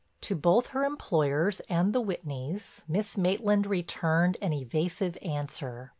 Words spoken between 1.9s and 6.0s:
the Whitneys Miss Maitland returned an evasive answer.